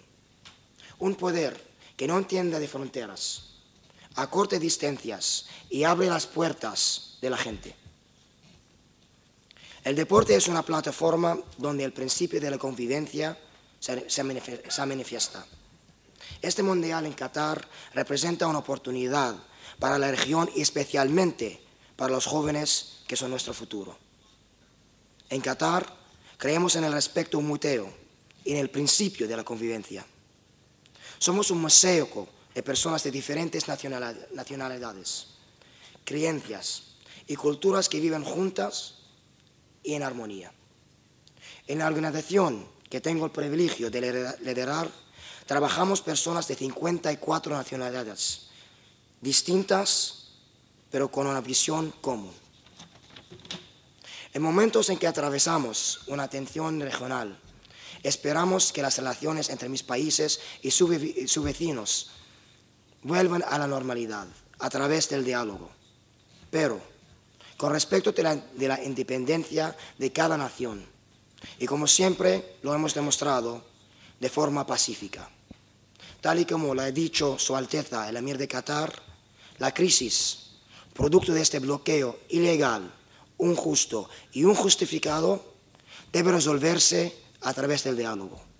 Un 0.99 1.15
poder 1.15 1.59
que 1.97 2.07
no 2.07 2.17
entiende 2.17 2.59
de 2.59 2.67
fronteras, 2.67 3.52
acorte 4.15 4.59
distancias 4.59 5.45
y 5.69 5.83
abre 5.83 6.07
las 6.07 6.27
puertas 6.27 7.17
de 7.21 7.29
la 7.29 7.37
gente. 7.37 7.75
El 9.83 9.95
deporte 9.95 10.35
es 10.35 10.47
una 10.47 10.63
plataforma 10.63 11.37
donde 11.57 11.83
el 11.83 11.91
principio 11.91 12.39
de 12.39 12.51
la 12.51 12.57
convivencia 12.57 13.37
se, 13.79 14.23
manifiesta. 14.23 15.45
Este 16.41 16.63
mundial 16.63 17.05
en 17.05 17.13
Qatar 17.13 17.67
representa 17.93 18.47
una 18.47 18.59
oportunidad 18.59 19.35
para 19.79 19.99
la 19.99 20.09
región 20.09 20.49
y 20.55 20.61
especialmente 20.61 21.61
para 21.97 22.13
los 22.13 22.25
jóvenes 22.25 23.03
que 23.07 23.17
son 23.17 23.31
nuestro 23.31 23.53
futuro. 23.53 23.97
En 25.29 25.41
Qatar 25.41 25.85
creemos 26.37 26.75
en 26.77 26.85
el 26.85 26.93
respeto 26.93 27.41
mutuo 27.41 27.91
y 28.45 28.53
en 28.53 28.57
el 28.57 28.69
principio 28.69 29.27
de 29.27 29.35
la 29.35 29.43
convivencia. 29.43 30.05
Somos 31.17 31.51
un 31.51 31.61
museo 31.61 32.09
de 32.53 32.63
personas 32.63 33.03
de 33.03 33.11
diferentes 33.11 33.67
nacionalidades, 33.67 35.27
creencias, 36.03 36.93
y 37.27 37.35
culturas 37.35 37.89
que 37.89 37.99
viven 37.99 38.23
juntas 38.23 38.95
y 39.83 39.93
en 39.93 40.03
armonía. 40.03 40.51
En 41.67 41.79
la 41.79 41.87
organización 41.87 42.65
que 42.89 43.01
tengo 43.01 43.25
el 43.25 43.31
privilegio 43.31 43.89
de 43.89 44.35
liderar, 44.41 44.89
trabajamos 45.45 46.01
personas 46.01 46.47
de 46.47 46.55
54 46.55 47.55
nacionalidades, 47.55 48.47
distintas, 49.21 50.31
pero 50.91 51.09
con 51.09 51.27
una 51.27 51.41
visión 51.41 51.91
común. 52.01 52.33
En 54.33 54.41
momentos 54.41 54.89
en 54.89 54.97
que 54.97 55.07
atravesamos 55.07 56.01
una 56.07 56.27
tensión 56.27 56.79
regional, 56.79 57.39
esperamos 58.01 58.73
que 58.73 58.81
las 58.81 58.97
relaciones 58.97 59.49
entre 59.49 59.69
mis 59.69 59.83
países 59.83 60.39
y 60.61 60.71
sus 60.71 61.43
vecinos 61.43 62.09
vuelvan 63.03 63.43
a 63.47 63.57
la 63.57 63.67
normalidad 63.67 64.27
a 64.59 64.69
través 64.69 65.09
del 65.09 65.23
diálogo. 65.23 65.69
Pero 66.49 66.93
con 67.57 67.71
respecto 67.71 68.11
de 68.11 68.67
la, 68.67 68.83
independencia 68.83 69.75
de 69.97 70.11
cada 70.11 70.37
nación. 70.37 70.85
Y 71.59 71.65
como 71.65 71.87
siempre 71.87 72.57
lo 72.61 72.73
hemos 72.73 72.93
demostrado 72.93 73.63
de 74.19 74.29
forma 74.29 74.65
pacífica. 74.65 75.29
Tal 76.21 76.39
y 76.39 76.45
como 76.45 76.73
lo 76.73 76.81
ha 76.81 76.91
dicho 76.91 77.37
Su 77.37 77.55
Alteza 77.55 78.09
el 78.09 78.17
Emir 78.17 78.37
de 78.37 78.47
Qatar, 78.47 78.93
la 79.59 79.73
crisis, 79.73 80.51
producto 80.93 81.33
de 81.33 81.41
este 81.41 81.59
bloqueo 81.59 82.19
ilegal, 82.29 82.91
injusto 83.39 84.09
y 84.31 84.41
injustificado, 84.41 85.53
debe 86.11 86.31
resolverse 86.31 87.15
a 87.41 87.53
través 87.53 87.83
del 87.83 87.97
diálogo. 87.97 88.52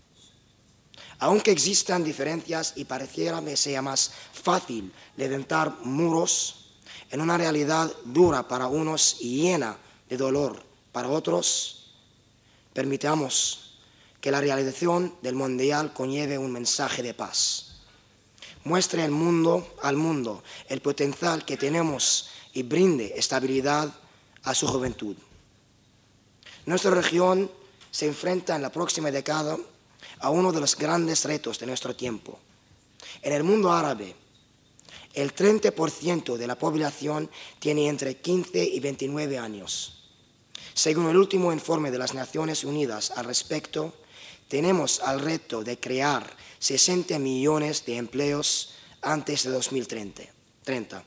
Aunque 1.20 1.52
existan 1.52 2.04
diferencias 2.04 2.74
y 2.76 2.86
pareciera 2.86 3.42
que 3.42 3.56
sea 3.56 3.82
más 3.82 4.12
fácil 4.34 4.92
levantar 5.16 5.78
muros, 5.84 6.64
en 7.12 7.22
una 7.22 7.38
realidad 7.38 7.92
dura 8.06 8.48
para 8.48 8.68
unos 8.68 9.18
y 9.20 9.44
llena 9.44 9.78
de 10.10 10.18
dolor 10.18 10.64
para 10.92 11.10
otros, 11.10 11.92
permitamos 12.74 13.78
que 14.20 14.32
la 14.32 14.42
realización 14.42 15.16
del 15.22 15.36
Mundial 15.36 15.94
conlleve 15.94 16.38
un 16.38 16.52
mensaje 16.52 17.04
de 17.04 17.14
paz. 17.14 17.82
Muestre 18.64 19.04
al 19.04 19.12
mundo, 19.12 19.76
al 19.82 19.98
mundo 19.98 20.44
el 20.70 20.82
potencial 20.82 21.44
que 21.46 21.58
tenemos 21.58 22.30
y 22.54 22.64
brinde 22.64 23.14
estabilidad 23.16 23.94
a 24.44 24.56
su 24.56 24.68
juventud. 24.68 25.16
Nuestra 26.66 26.92
región 26.92 27.52
se 27.92 28.08
enfrenta 28.08 28.56
en 28.56 28.62
la 28.62 28.72
próxima 28.72 29.12
década 29.12 29.58
a 30.20 30.30
uno 30.30 30.52
de 30.52 30.62
los 30.62 30.76
grandes 30.76 31.26
retos 31.26 31.60
de 31.60 31.66
nuestro 31.66 31.96
tiempo. 31.96 32.40
En 33.22 33.34
el 33.34 33.44
mundo 33.44 33.72
árabe, 33.72 34.16
el 35.14 35.36
30% 35.36 36.38
de 36.38 36.48
la 36.48 36.58
población 36.58 37.30
tiene 37.60 37.88
entre 37.88 38.18
15 38.18 38.64
y 38.64 38.80
29 38.80 39.38
años. 39.38 40.04
Según 40.74 41.08
el 41.10 41.18
último 41.18 41.54
informe 41.54 41.92
de 41.92 42.00
las 42.00 42.14
Naciones 42.14 42.64
Unidas 42.64 43.12
al 43.12 43.26
respecto, 43.26 43.94
tenemos 44.48 45.00
al 45.02 45.20
reto 45.20 45.64
de 45.64 45.80
crear 45.80 46.36
60 46.60 47.20
millones 47.20 47.86
de 47.86 47.98
empleos 47.98 48.74
antes 49.02 49.44
de 49.44 49.52
2030. 49.52 51.04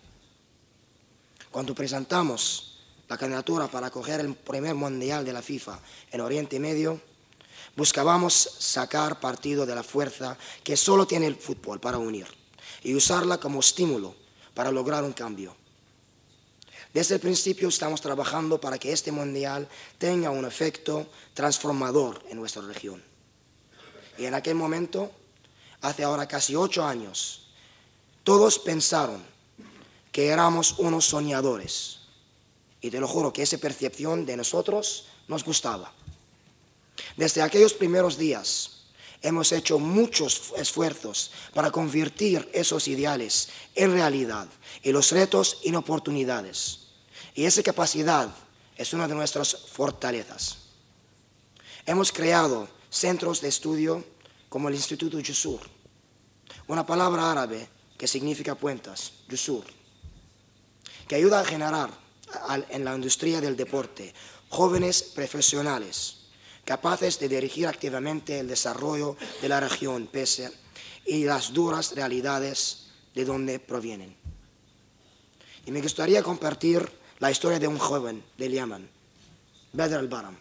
Cuando 1.50 1.74
presentamos 1.74 2.78
la 3.08 3.16
candidatura 3.16 3.68
para 3.68 3.88
acoger 3.88 4.20
el 4.20 4.34
primer 4.34 4.74
mundial 4.74 5.24
de 5.24 5.32
la 5.32 5.42
FIFA 5.42 5.80
en 6.12 6.20
Oriente 6.20 6.60
Medio, 6.60 7.00
buscábamos 7.76 8.34
sacar 8.58 9.20
partido 9.20 9.66
de 9.66 9.74
la 9.74 9.82
fuerza 9.82 10.36
que 10.64 10.76
solo 10.76 11.06
tiene 11.06 11.26
el 11.26 11.36
fútbol 11.36 11.78
para 11.78 11.98
unir 11.98 12.26
y 12.82 12.94
usarla 12.94 13.38
como 13.38 13.60
estímulo 13.60 14.14
para 14.54 14.72
lograr 14.72 15.04
un 15.04 15.12
cambio. 15.12 15.54
Desde 16.92 17.16
el 17.16 17.20
principio 17.20 17.68
estamos 17.68 18.00
trabajando 18.00 18.58
para 18.58 18.78
que 18.78 18.90
este 18.90 19.12
mundial 19.12 19.68
tenga 19.98 20.30
un 20.30 20.46
efecto 20.46 21.06
transformador 21.34 22.24
en 22.30 22.38
nuestra 22.38 22.62
región. 22.62 23.02
Y 24.16 24.24
en 24.24 24.34
aquel 24.34 24.54
momento, 24.54 25.10
hace 25.82 26.04
ahora 26.04 26.26
casi 26.26 26.56
ocho 26.56 26.86
años, 26.86 27.48
todos 28.24 28.58
pensaron 28.58 29.22
que 30.10 30.28
éramos 30.28 30.78
unos 30.78 31.04
soñadores. 31.04 31.98
Y 32.80 32.90
te 32.90 32.98
lo 32.98 33.06
juro 33.06 33.30
que 33.30 33.42
esa 33.42 33.58
percepción 33.58 34.24
de 34.24 34.38
nosotros 34.38 35.08
nos 35.28 35.44
gustaba. 35.44 35.92
Desde 37.16 37.42
aquellos 37.42 37.74
primeros 37.74 38.16
días 38.18 38.70
hemos 39.22 39.52
hecho 39.52 39.78
muchos 39.78 40.52
esfuerzos 40.56 41.30
para 41.54 41.70
convertir 41.70 42.48
esos 42.52 42.88
ideales 42.88 43.48
en 43.74 43.92
realidad 43.92 44.46
y 44.82 44.92
los 44.92 45.10
retos 45.12 45.58
en 45.64 45.76
oportunidades. 45.76 46.88
Y 47.34 47.44
esa 47.44 47.62
capacidad 47.62 48.34
es 48.76 48.92
una 48.92 49.08
de 49.08 49.14
nuestras 49.14 49.56
fortalezas. 49.72 50.58
Hemos 51.84 52.12
creado 52.12 52.68
centros 52.90 53.40
de 53.40 53.48
estudio 53.48 54.04
como 54.48 54.68
el 54.68 54.74
Instituto 54.74 55.18
Yusur, 55.20 55.60
una 56.66 56.86
palabra 56.86 57.30
árabe 57.30 57.68
que 57.96 58.06
significa 58.06 58.54
puentas, 58.54 59.12
Yusur, 59.28 59.64
que 61.08 61.14
ayuda 61.14 61.40
a 61.40 61.44
generar 61.44 61.90
en 62.68 62.84
la 62.84 62.94
industria 62.94 63.40
del 63.40 63.56
deporte 63.56 64.12
jóvenes 64.48 65.02
profesionales 65.02 66.15
capaces 66.66 67.18
de 67.20 67.28
dirigir 67.28 67.68
activamente 67.68 68.40
el 68.40 68.48
desarrollo 68.48 69.16
de 69.40 69.48
la 69.48 69.60
región 69.60 70.08
pese 70.08 70.52
y 71.06 71.24
las 71.24 71.54
duras 71.54 71.94
realidades 71.94 72.88
de 73.14 73.24
donde 73.24 73.60
provienen. 73.60 74.14
Y 75.64 75.70
me 75.70 75.80
gustaría 75.80 76.22
compartir 76.22 76.86
la 77.20 77.30
historia 77.30 77.58
de 77.58 77.68
un 77.68 77.78
joven 77.78 78.22
del 78.36 78.52
Yemen, 78.52 78.90
Badr 79.72 79.94
al-Baram. 79.94 80.36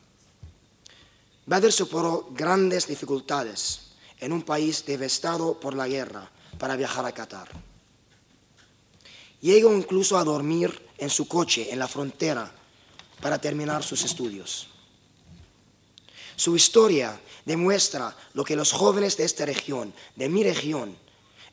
Badr 1.46 1.72
superó 1.72 2.28
grandes 2.32 2.88
dificultades 2.88 3.92
en 4.20 4.34
un 4.34 4.42
país 4.42 4.84
devastado 4.86 5.60
por 5.60 5.76
la 5.76 5.88
guerra 5.88 6.30
para 6.58 6.76
viajar 6.76 7.06
a 7.06 7.12
Qatar. 7.12 7.50
Llegó 9.42 9.72
incluso 9.72 10.18
a 10.18 10.24
dormir 10.24 10.90
en 10.98 11.12
su 11.12 11.28
coche 11.28 11.72
en 11.72 11.78
la 11.78 11.88
frontera 11.88 12.52
para 13.22 13.38
terminar 13.38 13.84
sus 13.84 14.04
estudios. 14.04 14.75
Su 16.36 16.56
historia 16.56 17.20
demuestra 17.46 18.16
lo 18.34 18.44
que 18.44 18.56
los 18.56 18.72
jóvenes 18.72 19.18
de 19.18 19.26
esta 19.26 19.46
región, 19.46 19.94
de 20.16 20.30
mi 20.30 20.44
región, 20.44 20.98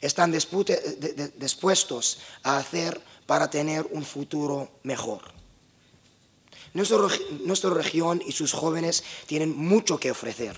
están 0.01 0.33
dispuestos 0.33 2.19
a 2.43 2.59
hacer 2.59 3.01
para 3.27 3.49
tener 3.49 3.87
un 3.93 4.05
futuro 4.05 4.69
mejor. 4.83 5.23
Nuestra, 6.75 7.71
región 7.71 8.23
y 8.27 8.33
sus 8.33 8.53
jóvenes 8.53 9.05
tienen 9.27 9.57
mucho 9.57 9.99
que 9.99 10.11
ofrecer 10.11 10.57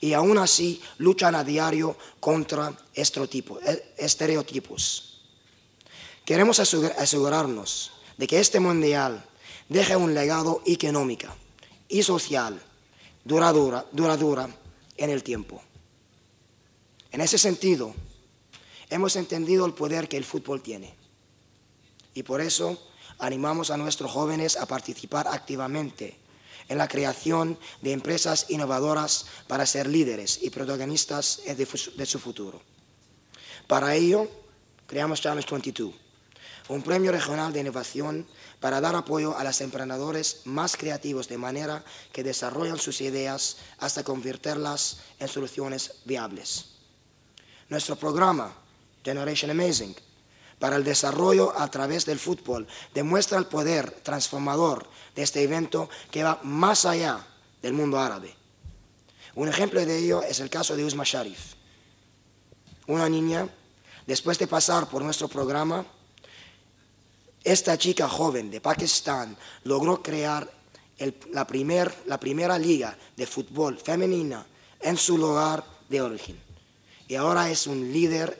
y 0.00 0.12
aún 0.12 0.36
así 0.36 0.82
luchan 0.98 1.34
a 1.34 1.44
diario 1.44 1.96
contra 2.20 2.76
eh, 2.94 3.94
estereotipos. 3.96 5.20
Queremos 6.24 6.60
asegurarnos 6.60 7.92
de 8.18 8.26
que 8.26 8.40
este 8.40 8.60
mundial 8.60 9.24
deje 9.68 9.96
un 9.96 10.12
legado 10.12 10.62
económico 10.66 11.28
y 11.88 12.02
social 12.02 12.60
duradura, 13.24 13.86
duradura 13.92 14.48
en 14.96 15.10
el 15.10 15.22
tiempo. 15.22 15.62
En 17.10 17.20
ese 17.20 17.38
sentido, 17.38 17.94
hemos 18.90 19.16
entendido 19.16 19.66
el 19.66 19.74
poder 19.74 20.08
que 20.08 20.16
el 20.16 20.24
fútbol 20.24 20.62
tiene. 20.62 20.94
Y 22.14 22.22
por 22.22 22.40
eso 22.40 22.78
animamos 23.18 23.70
a 23.70 23.76
nuestros 23.76 24.10
jóvenes 24.10 24.56
a 24.56 24.66
participar 24.66 25.28
activamente 25.28 26.18
en 26.68 26.78
la 26.78 26.88
creación 26.88 27.58
de 27.80 27.92
empresas 27.92 28.46
innovadoras 28.48 29.26
para 29.46 29.66
ser 29.66 29.86
líderes 29.86 30.38
y 30.42 30.50
protagonistas 30.50 31.42
de, 31.44 32.06
su 32.06 32.18
futuro. 32.18 32.62
Para 33.66 33.94
ello, 33.94 34.28
creamos 34.86 35.20
Challenge 35.20 35.48
22, 35.50 35.94
un 36.68 36.82
premio 36.82 37.12
regional 37.12 37.52
de 37.52 37.60
innovación 37.60 38.26
para 38.60 38.80
dar 38.80 38.94
apoyo 38.94 39.36
a 39.36 39.44
los 39.44 39.60
emprendedores 39.60 40.42
más 40.44 40.76
creativos 40.76 41.28
de 41.28 41.38
manera 41.38 41.84
que 42.12 42.22
desarrollan 42.22 42.78
sus 42.78 43.00
ideas 43.00 43.56
hasta 43.78 44.04
convertirlas 44.04 45.00
en 45.18 45.28
soluciones 45.28 45.96
viables. 46.04 46.66
Nuestro 47.68 47.96
programa, 47.96 48.54
Generation 49.04 49.50
Amazing, 49.50 49.96
para 50.58 50.76
el 50.76 50.84
desarrollo 50.84 51.58
a 51.58 51.68
través 51.70 52.06
del 52.06 52.20
fútbol, 52.20 52.68
demuestra 52.94 53.38
el 53.38 53.46
poder 53.46 53.90
transformador 54.02 54.86
de 55.16 55.22
este 55.22 55.42
evento 55.42 55.90
que 56.10 56.22
va 56.22 56.38
más 56.44 56.84
allá 56.84 57.26
del 57.60 57.72
mundo 57.72 57.98
árabe. 57.98 58.36
Un 59.34 59.48
ejemplo 59.48 59.84
de 59.84 59.98
ello 59.98 60.22
es 60.22 60.40
el 60.40 60.50
caso 60.50 60.76
de 60.76 60.84
Usma 60.84 61.04
Sharif, 61.04 61.54
una 62.86 63.08
niña, 63.08 63.48
después 64.06 64.38
de 64.38 64.46
pasar 64.46 64.88
por 64.88 65.02
nuestro 65.02 65.26
programa, 65.28 65.86
esta 67.44 67.76
chica 67.76 68.08
joven 68.08 68.50
de 68.50 68.60
Pakistán 68.60 69.36
logró 69.64 70.02
crear 70.02 70.50
la, 71.32 71.46
primera 71.46 72.58
liga 72.58 72.96
de 73.16 73.26
fútbol 73.26 73.78
femenina 73.78 74.46
en 74.80 74.96
su 74.96 75.18
lugar 75.18 75.64
de 75.88 76.00
origen. 76.00 76.38
Y 77.08 77.16
ahora 77.16 77.50
es 77.50 77.66
un 77.66 77.92
líder, 77.92 78.38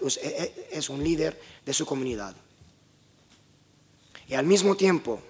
es 0.70 0.88
un 0.88 1.02
líder 1.02 1.40
de 1.66 1.74
su 1.74 1.84
comunidad. 1.84 2.34
Y 4.28 4.34
al 4.34 4.46
mismo 4.46 4.76
tiempo, 4.76 5.20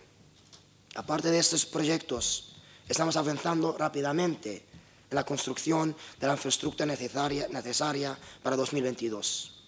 aparte 0.95 1.31
de 1.31 1.39
estos 1.39 1.65
proyectos, 1.65 2.57
estamos 2.89 3.17
avanzando 3.17 3.77
rápidamente 3.77 4.67
en 5.11 5.17
la 5.17 5.25
construcción 5.25 5.97
de 6.21 6.27
la 6.27 6.35
infraestructura 6.35 6.87
necesaria, 6.87 7.49
necesaria 7.49 8.17
para 8.43 8.57
2022 8.57 9.62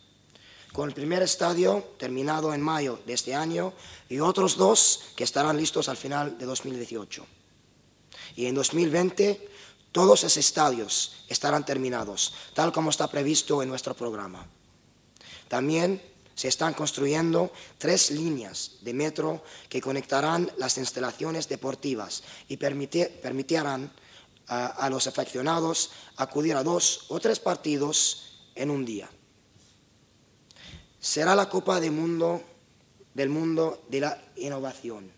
con 0.75 0.89
el 0.89 0.95
primer 0.95 1.23
estadio 1.23 1.95
terminado 1.99 2.53
en 2.53 2.61
mayo 2.61 2.99
de 3.07 3.13
este 3.13 3.33
año 3.33 3.73
y 4.09 4.19
otros 4.19 4.57
dos 4.57 5.15
que 5.15 5.23
estarán 5.23 5.57
listos 5.57 5.89
al 5.89 5.97
final 5.97 6.37
de 6.37 6.47
2018. 6.47 7.25
Y 8.35 8.47
en 8.47 8.57
2020 8.57 9.51
todos 9.93 10.25
esos 10.25 10.37
estadios 10.37 11.27
estarán 11.29 11.65
terminados, 11.65 12.35
tal 12.55 12.73
como 12.73 12.91
está 12.91 13.07
previsto 13.07 13.63
en 13.63 13.69
nuestro 13.69 13.95
programa. 13.95 14.49
También 15.47 16.03
se 16.35 16.49
están 16.49 16.75
construyendo 16.75 17.53
tres 17.79 18.11
líneas 18.11 18.79
de 18.81 18.95
metro 18.95 19.45
que 19.69 19.81
conectarán 19.81 20.51
las 20.59 20.77
instalaciones 20.77 21.49
deportivas 21.49 22.25
y 22.49 22.57
permitirán 22.57 23.93
a, 24.49 24.91
los 24.91 25.07
aficionados 25.07 25.93
acudir 26.17 26.57
a 26.57 26.65
dos 26.65 27.07
o 27.11 27.21
tres 27.21 27.39
partidos 27.39 28.41
en 28.57 28.71
un 28.71 28.85
día 28.85 29.09
será 31.05 31.37
la 31.37 31.51
Copa 31.51 31.81
del 31.81 31.93
Mundo, 31.93 32.43
de 33.13 34.01
la 34.01 34.19
innovación. 34.37 35.13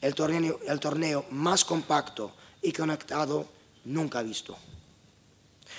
El 0.00 0.12
torneo, 0.12 0.58
el 0.66 0.80
torneo 0.80 1.24
más 1.30 1.64
compacto 1.64 2.32
y 2.60 2.72
conectado 2.72 3.46
nunca 3.84 4.22
visto. 4.22 4.58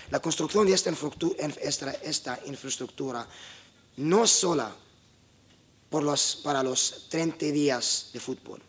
La 0.09 0.21
construcción 0.21 0.65
de 0.65 0.73
esta 0.73 2.39
infraestructura, 2.45 3.27
no 3.97 4.23
es 4.23 4.31
sola 4.31 4.73
para 6.41 6.63
los 6.63 7.07
30 7.09 7.45
días 7.47 8.11
de 8.13 8.21
fútbol, 8.21 8.61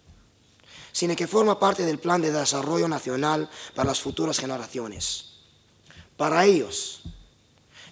sino 0.91 1.15
que 1.15 1.29
forma 1.29 1.61
parte 1.61 1.85
del 1.85 2.01
plan 2.01 2.21
de 2.21 2.33
desarrollo 2.33 2.89
nacional 2.89 3.49
para 3.77 3.91
las 3.91 4.01
futuras 4.01 4.41
generaciones. 4.41 5.27
Para 6.17 6.45
ellos, 6.45 7.03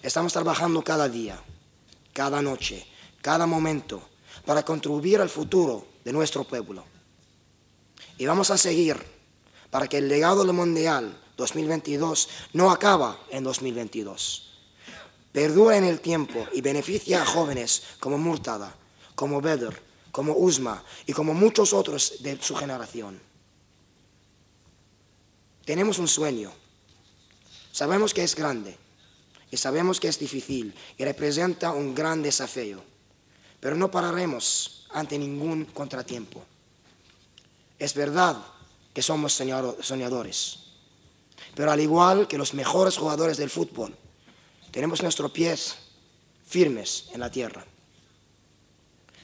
estamos 0.03 0.33
trabajando 0.33 0.83
cada 0.83 1.07
día, 1.07 1.41
cada 2.19 2.41
noche, 2.41 2.85
cada 3.21 3.47
momento, 3.47 4.01
para 4.45 4.65
contribuir 4.65 5.21
al 5.21 5.29
futuro 5.29 5.87
de 6.03 6.11
nuestro 6.11 6.43
pueblo. 6.43 6.83
Y 8.17 8.25
vamos 8.25 8.51
a 8.51 8.57
seguir 8.57 8.97
para 9.71 9.87
que 9.87 9.99
el 9.99 10.09
legado 10.09 10.43
del 10.43 10.51
Mundial 10.51 11.17
2022 11.37 12.27
no 12.51 12.71
acaba 12.71 13.17
en 13.29 13.45
2022. 13.45 14.51
Perdura 15.31 15.77
en 15.77 15.85
el 15.85 16.01
tiempo 16.01 16.45
y 16.51 16.59
beneficia 16.59 17.21
a 17.21 17.25
jóvenes 17.25 17.83
como 18.01 18.17
Murtada, 18.17 18.75
como 19.15 19.39
Beder, 19.39 19.81
como 20.11 20.33
Usma 20.33 20.83
y 21.05 21.13
como 21.13 21.33
muchos 21.33 21.71
otros 21.71 22.15
de 22.19 22.37
su 22.41 22.53
generación. 22.53 23.17
Tenemos 25.63 25.99
un 25.99 26.09
sueño. 26.09 26.51
Sabemos 27.71 28.13
que 28.13 28.25
es 28.25 28.35
grande 28.35 28.88
y 29.51 29.57
sabemos 29.57 29.99
que 29.99 30.07
es 30.07 30.19
difícil 30.19 30.73
y 30.97 31.03
representa 31.03 31.71
un 31.71 31.95
gran 31.95 32.21
desafío, 32.21 32.81
pero 33.59 33.75
no 33.75 33.89
pararemos 33.89 34.87
ante 34.91 35.17
ningún 35.17 35.65
contratiempo. 35.65 36.43
Es 37.77 37.93
verdad 37.93 38.37
que 38.93 39.01
somos 39.01 39.33
soñadores, 39.33 40.59
pero 41.55 41.71
al 41.71 41.79
igual 41.79 42.27
que 42.27 42.37
los 42.37 42.53
mejores 42.53 42.97
jugadores 42.97 43.37
del 43.37 43.49
fútbol, 43.49 43.95
tenemos 44.71 45.01
nuestros 45.01 45.31
pies 45.31 45.75
firmes 46.45 47.05
en 47.13 47.19
la 47.19 47.31
tierra. 47.31 47.65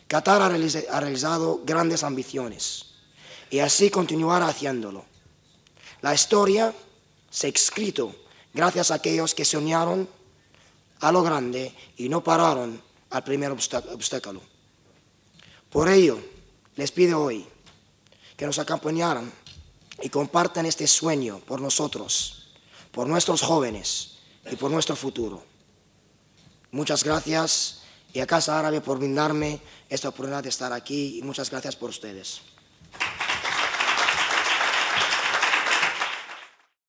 Qatar 0.08 0.42
ha 0.42 1.00
realizado 1.00 1.62
grandes 1.66 2.04
ambiciones 2.04 2.94
y 3.50 3.60
así 3.60 3.90
continuará 3.90 4.48
haciéndolo. 4.48 5.06
La 6.02 6.14
historia 6.14 6.74
se 7.30 7.48
ha 7.48 7.50
escrito 7.50 8.16
gracias 8.54 8.92
a 8.92 8.96
aquellos 8.96 9.34
que 9.34 9.44
soñaron 9.44 10.08
a 11.00 11.12
lo 11.12 11.24
grande 11.24 11.74
y 11.98 12.10
no 12.10 12.24
pararon 12.24 12.82
al 13.10 13.24
primer 13.24 13.52
obstáculo. 13.52 14.42
Por 15.70 15.90
ello, 15.90 16.20
les 16.76 16.92
pido 16.92 17.22
hoy 17.22 17.46
que 18.38 18.46
nos 18.46 18.60
acompañaran 18.60 19.32
y 20.02 20.10
compartan 20.10 20.66
este 20.66 20.88
sueño 20.88 21.40
por 21.40 21.62
nosotros, 21.62 22.48
por 22.92 23.08
nuestros 23.08 23.42
jóvenes 23.42 24.18
y 24.50 24.56
por 24.56 24.72
nuestro 24.72 24.96
futuro. 24.96 25.44
Muchas 26.72 27.04
gracias 27.04 27.82
y 28.14 28.20
a 28.20 28.28
Casa 28.28 28.60
Árabe 28.60 28.82
por 28.82 28.98
brindarme 28.98 29.60
esta 29.90 30.10
oportunidad 30.10 30.44
de 30.44 30.50
estar 30.50 30.74
aquí 30.74 31.20
y 31.20 31.22
muchas 31.22 31.50
gracias 31.50 31.76
por 31.76 31.90
ustedes. 31.90 32.42